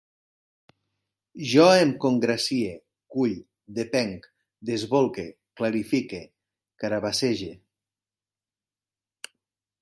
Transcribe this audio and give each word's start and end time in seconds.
Jo 1.49 1.65
em 1.81 1.91
congracie, 2.05 2.71
cull, 3.15 3.35
depenc, 3.81 4.25
desbolque, 4.71 5.27
clarifique, 5.61 6.23
carabassege 6.85 7.51